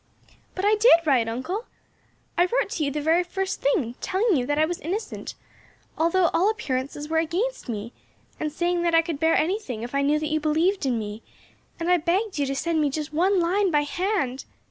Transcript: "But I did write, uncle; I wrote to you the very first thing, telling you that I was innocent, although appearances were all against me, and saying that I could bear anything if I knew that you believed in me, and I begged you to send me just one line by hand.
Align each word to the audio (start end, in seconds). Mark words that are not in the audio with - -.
"But 0.55 0.65
I 0.65 0.73
did 0.79 1.05
write, 1.05 1.27
uncle; 1.27 1.65
I 2.35 2.47
wrote 2.47 2.71
to 2.71 2.83
you 2.83 2.89
the 2.89 3.03
very 3.03 3.23
first 3.23 3.61
thing, 3.61 3.93
telling 4.01 4.35
you 4.35 4.47
that 4.47 4.57
I 4.57 4.65
was 4.65 4.79
innocent, 4.79 5.35
although 5.95 6.25
appearances 6.49 7.07
were 7.07 7.19
all 7.19 7.23
against 7.25 7.69
me, 7.69 7.93
and 8.39 8.51
saying 8.51 8.81
that 8.81 8.95
I 8.95 9.03
could 9.03 9.19
bear 9.19 9.35
anything 9.35 9.83
if 9.83 9.93
I 9.93 10.01
knew 10.01 10.17
that 10.17 10.29
you 10.31 10.39
believed 10.39 10.87
in 10.87 10.97
me, 10.97 11.21
and 11.79 11.87
I 11.87 11.97
begged 11.97 12.39
you 12.39 12.47
to 12.47 12.55
send 12.55 12.81
me 12.81 12.89
just 12.89 13.13
one 13.13 13.39
line 13.39 13.69
by 13.69 13.83
hand. 13.83 14.45